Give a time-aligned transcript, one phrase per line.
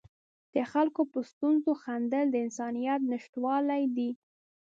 [0.55, 4.11] د خلکو په ستونزو خندل د انسانیت نشتوالی دی.